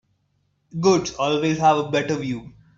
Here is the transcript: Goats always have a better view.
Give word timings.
Goats 0.79 1.13
always 1.13 1.59
have 1.59 1.77
a 1.77 1.91
better 1.91 2.15
view. 2.15 2.53